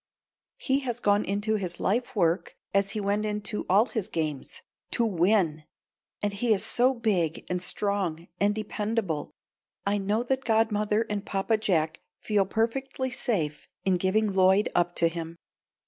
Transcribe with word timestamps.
He 0.57 0.79
has 0.79 0.99
gone 0.99 1.23
into 1.23 1.57
his 1.57 1.79
life 1.79 2.15
work 2.15 2.55
as 2.73 2.89
he 2.89 2.99
went 2.99 3.23
into 3.23 3.67
all 3.69 3.85
his 3.85 4.07
games 4.07 4.63
to 4.89 5.05
win! 5.05 5.65
And 6.23 6.33
he 6.33 6.55
is 6.55 6.65
so 6.65 6.95
big 6.95 7.45
and 7.51 7.61
strong 7.61 8.27
and 8.39 8.55
dependable, 8.55 9.29
I 9.85 9.99
know 9.99 10.23
that 10.23 10.43
godmother 10.43 11.03
and 11.07 11.23
Papa 11.23 11.55
Jack 11.57 12.01
feel 12.19 12.47
perfectly 12.47 13.11
safe 13.11 13.67
in 13.85 13.97
giving 13.97 14.33
Lloyd 14.33 14.69
up 14.73 14.95
to 14.95 15.07
him. 15.07 15.37